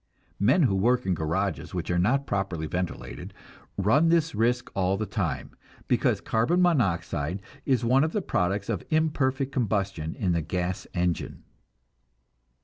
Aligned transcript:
Men 0.39 0.63
who 0.63 0.73
work 0.75 1.05
in 1.05 1.13
garages 1.13 1.75
which 1.75 1.91
are 1.91 1.99
not 1.99 2.25
properly 2.25 2.65
ventilated 2.65 3.35
run 3.77 4.09
this 4.09 4.33
risk 4.33 4.71
all 4.73 4.97
the 4.97 5.05
time, 5.05 5.51
because 5.87 6.21
carbon 6.21 6.59
monoxide 6.59 7.39
is 7.67 7.85
one 7.85 8.03
of 8.03 8.11
the 8.11 8.23
products 8.23 8.67
of 8.67 8.83
imperfect 8.89 9.51
combustion 9.51 10.15
in 10.15 10.31
the 10.31 10.41
gas 10.41 10.87
engine. 10.95 11.43